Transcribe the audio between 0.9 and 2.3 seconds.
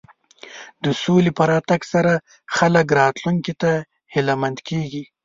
سولې په راتګ سره